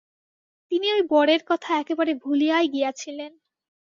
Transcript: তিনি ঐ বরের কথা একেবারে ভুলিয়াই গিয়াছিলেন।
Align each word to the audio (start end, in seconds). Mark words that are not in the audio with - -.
তিনি 0.71 0.87
ঐ 0.91 1.07
বরের 1.11 1.41
কথা 1.49 1.71
একেবারে 1.81 2.11
ভুলিয়াই 2.23 2.65
গিয়াছিলেন। 2.67 3.31